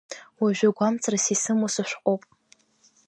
[0.41, 2.21] Уажәы гәамҵрас исымоу сышәҟәоуп.